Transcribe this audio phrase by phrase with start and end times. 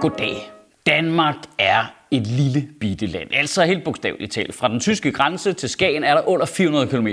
[0.00, 0.52] Goddag.
[0.86, 3.28] Danmark er et lille bitte land.
[3.34, 4.54] Altså helt bogstaveligt talt.
[4.54, 7.06] Fra den tyske grænse til Skagen er der under 400 km.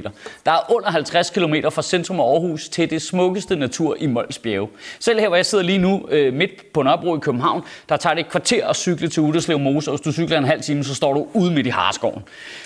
[0.46, 4.40] Der er under 50 km fra centrum af Aarhus til det smukkeste natur i Mols
[4.40, 4.70] Bjerge.
[5.00, 8.14] Selv her, hvor jeg sidder lige nu øh, midt på Nørrebro i København, der tager
[8.14, 10.84] det et kvarter at cykle til Uderslev Mose, og hvis du cykler en halv time,
[10.84, 12.24] så står du ude midt i Harskoven.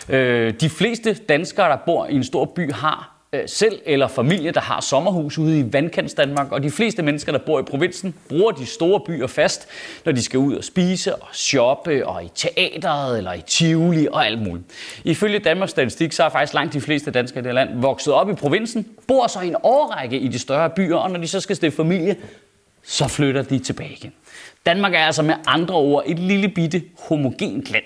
[0.09, 4.51] Øh, de fleste danskere, der bor i en stor by, har Øh, selv eller familie,
[4.51, 8.15] der har sommerhus ude i vandkants Danmark, og de fleste mennesker, der bor i provinsen,
[8.29, 9.67] bruger de store byer fast,
[10.05, 14.25] når de skal ud og spise og shoppe og i teateret eller i Tivoli og
[14.25, 14.65] alt muligt.
[15.03, 18.29] Ifølge Danmarks Statistik, så er faktisk langt de fleste danskere i det land vokset op
[18.29, 21.39] i provinsen, bor så i en årrække i de større byer, og når de så
[21.39, 22.15] skal stifte familie,
[22.83, 24.13] så flytter de tilbage igen.
[24.65, 27.83] Danmark er altså med andre ord et lille bitte homogent land,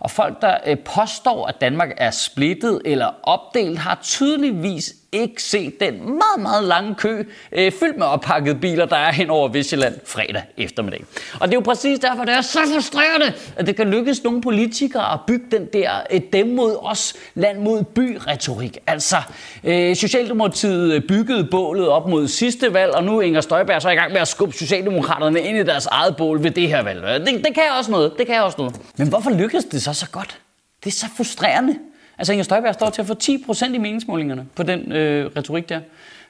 [0.00, 5.72] og folk, der øh, påstår, at Danmark er splittet eller opdelt, har tydeligvis ikke se
[5.80, 9.94] den meget, meget lange kø øh, fyldt med oppakkede biler, der er hen over Vestjylland
[10.04, 11.04] fredag eftermiddag.
[11.40, 14.40] Og det er jo præcis derfor, det er så frustrerende, at det kan lykkes nogle
[14.40, 18.78] politikere at bygge den der øh, dem mod os, land mod by-retorik.
[18.86, 19.16] Altså,
[19.64, 23.90] øh, Socialdemokratiet øh, byggede bålet op mod sidste valg, og nu er Inger Støjberg så
[23.90, 27.02] i gang med at skubbe Socialdemokraterne ind i deres eget bål ved det her valg.
[27.26, 28.76] Det, det kan også noget, det kan også noget.
[28.96, 30.38] Men hvorfor lykkedes det så så godt?
[30.84, 31.78] Det er så frustrerende.
[32.18, 35.80] Altså Inger Støjberg står til at få 10% i meningsmålingerne på den øh, retorik der.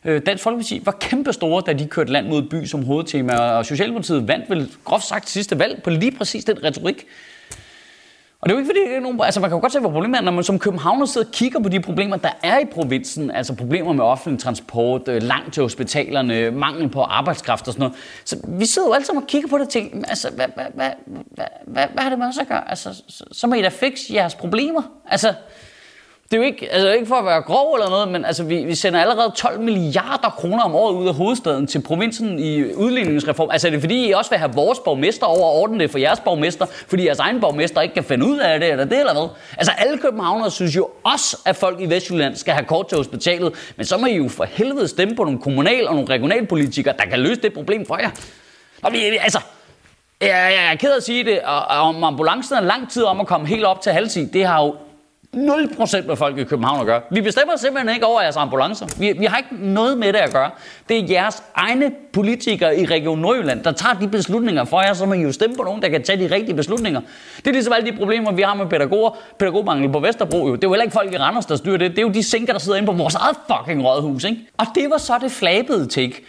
[0.05, 3.67] Øh, Dansk Folkeparti var kæmpe store, da de kørte land mod by som hovedtema, og
[3.67, 7.07] Socialdemokratiet vandt vel groft sagt sidste valg på lige præcis den retorik.
[8.41, 9.81] Og det er jo ikke fordi, det er nogen, altså man kan jo godt se,
[9.81, 12.59] hvor problemet er, når man som københavner sidder og kigger på de problemer, der er
[12.59, 17.75] i provinsen, altså problemer med offentlig transport, øh, langt til hospitalerne, mangel på arbejdskraft og
[17.75, 17.97] sådan noget.
[18.25, 20.65] Så vi sidder jo alle sammen og kigger på det og tænker, altså hvad, hvad,
[20.75, 22.71] hvad, hvad, hvad, hvad har det med os at gøre?
[22.71, 24.83] Altså, så, så må I da fikse jeres problemer.
[25.07, 25.35] Altså,
[26.31, 28.65] det er jo ikke, altså ikke for at være grov eller noget, men altså, vi,
[28.65, 33.51] vi sender allerede 12 milliarder kroner om året ud af hovedstaden til provinsen i udligningsreform.
[33.51, 35.99] Altså er det fordi, I også vil have vores borgmester over og ordne det for
[35.99, 39.13] jeres borgmester, fordi jeres egen borgmester ikke kan finde ud af det, eller det eller
[39.13, 39.29] hvad?
[39.59, 43.73] Altså alle københavnere synes jo også, at folk i Vestjylland skal have kort til hospitalet,
[43.77, 47.05] men så må I jo for helvede stemme på nogle kommunal- og nogle regionalpolitikere, der
[47.05, 48.11] kan løse det problem for jer.
[48.83, 49.41] Og vi, altså,
[50.21, 53.03] jeg, jeg er ked af at sige det, og, og om ambulancen er lang tid
[53.03, 54.75] om at komme helt op til halvtid, det har jo
[55.37, 57.01] 0% med folk i København at gøre.
[57.11, 58.87] Vi bestemmer simpelthen ikke over jeres ambulancer.
[58.99, 60.51] Vi, vi har ikke noget med det at gøre.
[60.89, 65.07] Det er jeres egne politikere i Region Nordjylland, der tager de beslutninger for jer, så
[65.07, 67.01] man jo stemme på nogen, der kan tage de rigtige beslutninger.
[67.37, 70.49] Det er ligesom alle de problemer, vi har med pædagoger, pædagogmangel på Vesterbro.
[70.49, 70.55] Jo.
[70.55, 71.91] Det er jo heller ikke folk i Randers, der styrer det.
[71.91, 74.25] Det er jo de sænker, der sidder inde på vores eget fucking rådhus.
[74.25, 74.41] Ikke?
[74.59, 76.25] Og det var så det flabede take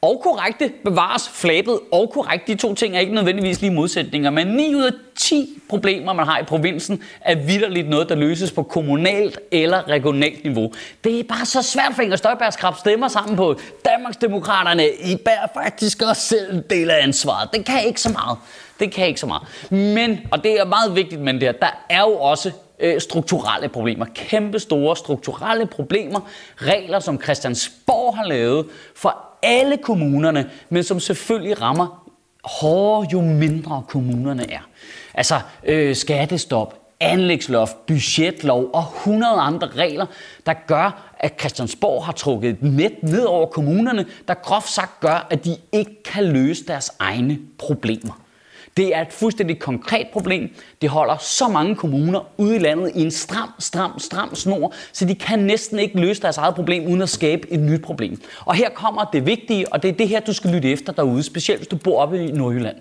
[0.00, 2.46] og korrekte bevares flabet og korrekt.
[2.46, 6.26] De to ting er ikke nødvendigvis lige modsætninger, men 9 ud af 10 problemer, man
[6.26, 10.72] har i provinsen, er vidderligt noget, der løses på kommunalt eller regionalt niveau.
[11.04, 14.88] Det er bare så svært for Inger Støjbergs krab stemmer sammen på Danmarksdemokraterne.
[15.04, 17.48] I bærer faktisk også selv en del af ansvaret.
[17.52, 18.38] Det kan ikke så meget.
[18.80, 19.42] Det kan ikke så meget.
[19.70, 23.68] Men, og det er meget vigtigt, men det her, der er jo også øh, strukturelle
[23.68, 24.06] problemer.
[24.14, 26.20] Kæmpe store strukturelle problemer.
[26.56, 28.66] Regler, som Christiansborg har lavet
[28.96, 32.08] for alle kommunerne, men som selvfølgelig rammer
[32.44, 34.68] hårdere, jo mindre kommunerne er.
[35.14, 40.06] Altså øh, skattestop, anlægsloft, budgetlov og 100 andre regler,
[40.46, 45.26] der gør, at Christiansborg har trukket et net ned over kommunerne, der groft sagt gør,
[45.30, 48.20] at de ikke kan løse deres egne problemer.
[48.78, 50.50] Det er et fuldstændig konkret problem.
[50.82, 55.04] Det holder så mange kommuner ude i landet i en stram, stram, stram snor, så
[55.04, 58.20] de kan næsten ikke løse deres eget problem uden at skabe et nyt problem.
[58.44, 61.22] Og her kommer det vigtige, og det er det her, du skal lytte efter derude,
[61.22, 62.76] specielt hvis du bor oppe i Nordjylland.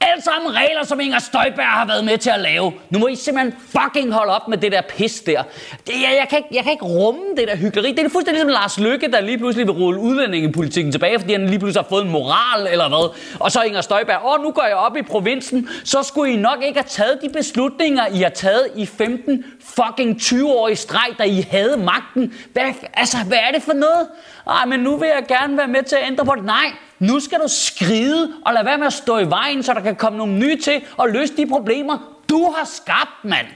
[0.00, 2.72] Alt sammen regler, som Inger Støjberg har været med til at lave.
[2.90, 5.42] Nu må I simpelthen fucking holde op med det der pis der.
[5.86, 7.90] Det, jeg, jeg, kan ikke, jeg kan ikke rumme det der hyggeleri.
[7.90, 11.46] Det er fuldstændig ligesom Lars Lykke, der lige pludselig vil rulle udlændingepolitikken tilbage, fordi han
[11.46, 13.16] lige pludselig har fået en moral eller hvad.
[13.40, 16.62] Og så Inger Støjberg, åh, nu går jeg op i provinsen, så skulle I nok
[16.62, 21.08] ikke have taget de beslutninger, I har taget i 15 fucking 20 år i streg,
[21.18, 22.34] da I havde magten.
[22.52, 24.08] Hvad, altså, hvad er det for noget?
[24.46, 26.44] Ej, men nu vil jeg gerne være med til at ændre på det.
[26.44, 26.72] Nej,
[27.06, 29.96] nu skal du skride og lade være med at stå i vejen, så der kan
[29.96, 31.98] komme nogle nye til og løse de problemer,
[32.28, 33.46] du har skabt, mand.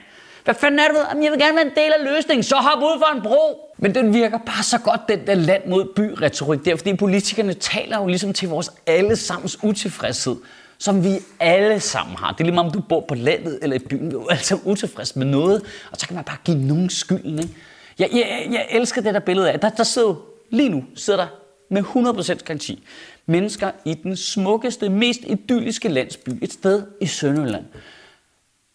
[0.44, 0.96] Hvad fanden er det?
[1.10, 3.74] Jamen, jeg vil gerne være en del af løsningen, så hop ud for en bro.
[3.78, 7.98] Men den virker bare så godt, den der land mod by-retorik der, fordi politikerne taler
[7.98, 10.36] jo ligesom til vores allesammens utilfredshed
[10.78, 12.32] som vi alle sammen har.
[12.32, 14.70] Det er lige om du bor på landet eller i byen, Vi er altså sammen
[14.72, 17.38] utilfredshed med noget, og så kan man bare give nogen skylden.
[17.38, 17.54] Ikke?
[17.98, 20.14] Jeg, jeg, jeg elsker det der billede af, der, der sidder
[20.50, 21.26] lige nu sidder der
[21.69, 22.85] med 100% garanti
[23.26, 27.65] mennesker i den smukkeste, mest idylliske landsby, et sted i Sønderjylland.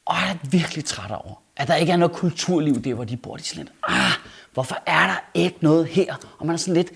[0.06, 3.18] Og jeg er virkelig træt over, at der ikke er noget kulturliv der, hvor de
[3.18, 3.38] bor.
[3.38, 4.12] De sådan lidt, ah,
[4.54, 6.16] hvorfor er der ikke noget her?
[6.40, 6.92] Og man er sådan lidt,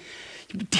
[0.51, 0.79] det,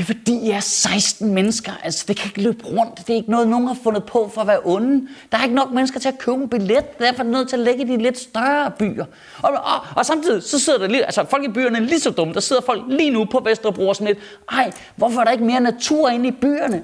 [0.00, 1.72] det er fordi, I er 16 mennesker.
[1.82, 2.98] Altså, det kan ikke løbe rundt.
[2.98, 5.08] Det er ikke noget, nogen har fundet på for at være onde.
[5.32, 6.98] Der er ikke nok mennesker til at købe en billet.
[6.98, 9.04] Derfor er det nødt til at lægge i de lidt større byer.
[9.42, 12.10] Og, og, og samtidig, så sidder der lige, altså folk i byerne er lige så
[12.10, 12.34] dumme.
[12.34, 14.18] Der sidder folk lige nu på Vesterbro og sådan lidt,
[14.52, 16.82] ej, hvorfor er der ikke mere natur inde i byerne?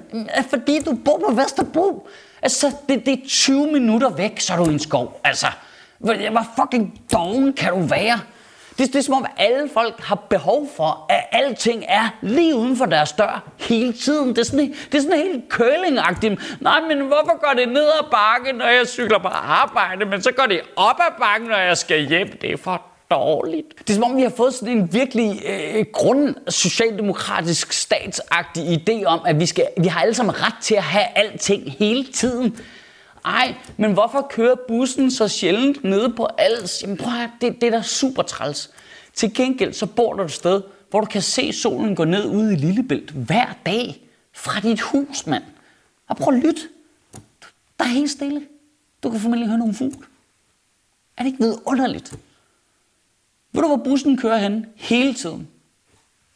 [0.50, 2.08] Fordi du bor på Vesterbro.
[2.42, 5.20] Altså, det, det er 20 minutter væk, så er du i en skov.
[5.24, 5.46] Altså,
[5.98, 8.20] hvor fucking doven kan du være?
[8.78, 12.56] Det, det er som om, at alle folk har behov for, at alting er lige
[12.56, 14.28] uden for deres dør hele tiden.
[14.28, 16.56] Det er sådan, det er sådan helt curling -agtigt.
[16.60, 20.32] Nej, men hvorfor går det ned ad bakken, når jeg cykler på arbejde, men så
[20.32, 22.38] går det op ad bakken, når jeg skal hjem?
[22.42, 23.78] Det er for dårligt.
[23.78, 29.04] Det er som om, vi har fået sådan en virkelig øh, grund socialdemokratisk statsagtig idé
[29.04, 32.58] om, at vi, skal, vi har alle sammen ret til at have alting hele tiden.
[33.26, 36.82] Ej, men hvorfor kører bussen så sjældent nede på alles?
[36.82, 38.70] Jamen prøv at, det, det er da super træls.
[39.14, 42.52] Til gengæld så bor du et sted, hvor du kan se solen gå ned ude
[42.52, 44.02] i Lillebælt hver dag
[44.32, 45.44] fra dit hus, mand.
[46.08, 46.60] Og prøv at lytte.
[47.78, 48.42] Der er helt stille.
[49.02, 50.06] Du kan formentlig høre nogle fugle.
[51.16, 52.12] Er det ikke vidunderligt?
[53.52, 55.48] Ved du, hvor bussen kører hen hele tiden?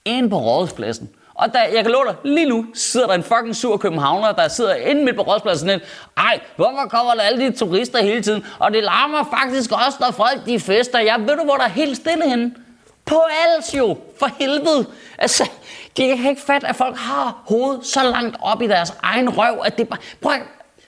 [0.05, 1.11] Ind på rådhuspladsen.
[1.41, 4.49] Og der, jeg kan love dig, lige nu sidder der en fucking sur københavner, der
[4.49, 5.83] sidder inde midt på rådspladsen lidt.
[6.17, 8.45] Ej, hvorfor kommer der alle de turister hele tiden?
[8.59, 10.99] Og det larmer faktisk også, når folk de fester.
[10.99, 12.55] Jeg ved du, hvor der er helt stille henne?
[13.05, 14.87] På alt jo, for helvede.
[15.19, 15.51] Altså,
[15.97, 19.63] de kan ikke fatte, at folk har hovedet så langt op i deres egen røv,
[19.65, 20.01] at det bare...
[20.23, 20.33] Prøv,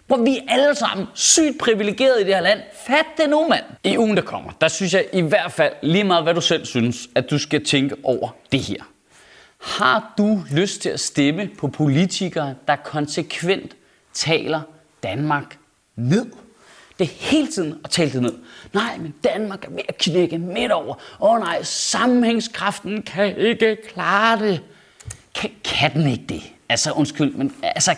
[0.09, 2.61] prøv, vi er alle sammen sygt privilegerede i det her land.
[2.87, 3.65] Fat det nu, mand.
[3.85, 6.67] I ugen, der kommer, der synes jeg i hvert fald lige meget, hvad du selv
[6.67, 8.92] synes, at du skal tænke over det her.
[9.63, 13.77] Har du lyst til at stemme på politikere, der konsekvent
[14.13, 14.61] taler
[15.03, 15.59] Danmark
[15.97, 16.27] ned?
[16.99, 18.35] Det er hele tiden at tale det ned.
[18.73, 20.95] Nej, men Danmark er ved at knække midt over.
[21.21, 24.61] Åh oh, nej, sammenhængskraften kan ikke klare det.
[25.35, 26.43] Kan, kan den ikke det?
[26.69, 27.97] Altså, undskyld, men altså,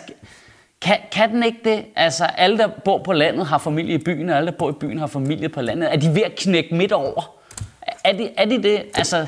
[0.81, 1.85] kan, kan den ikke det?
[1.95, 4.73] Altså, alle, der bor på landet, har familie i byen, og alle, der bor i
[4.79, 5.93] byen, har familie på landet.
[5.93, 7.35] Er de ved at knække midt over?
[8.03, 8.83] Er de, er de det?
[8.93, 9.27] Altså,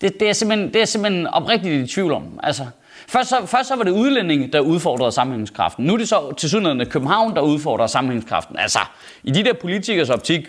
[0.00, 2.40] det, det, er simpelthen, det er simpelthen oprigtigt i tvivl om.
[2.42, 2.66] Altså,
[3.08, 5.84] først, så, først så var det udlændinge, der udfordrede sammenhængskraften.
[5.84, 8.58] Nu er det så til synligheden København, der udfordrer sammenhængskraften.
[8.58, 8.78] Altså,
[9.22, 10.48] i de der politikers optik,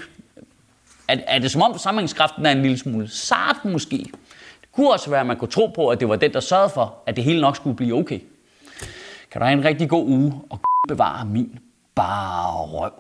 [1.08, 3.98] er, er det som om sammenhængskraften er en lille smule sart måske.
[4.62, 6.70] Det kunne også være, at man kunne tro på, at det var den, der sørgede
[6.70, 8.20] for, at det hele nok skulle blive okay.
[9.32, 11.60] Kan du have en rigtig god uge, og bevare min
[11.96, 12.92] bare røv.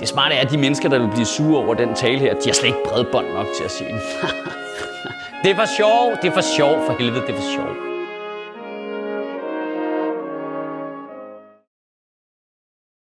[0.00, 2.46] Det smarte er, at de mennesker, der vil blive sure over den tale her, de
[2.46, 4.00] har slet ikke bredbånd nok til at sige den.
[5.44, 7.93] Det var sjov, det var sjov for helvede, det var sjov.